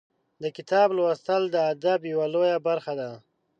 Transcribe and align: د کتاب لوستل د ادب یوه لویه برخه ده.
د 0.43 0.43
کتاب 0.57 0.87
لوستل 0.97 1.43
د 1.53 1.57
ادب 1.73 1.99
یوه 2.11 2.27
لویه 2.33 2.57
برخه 2.67 2.93
ده. 2.99 3.11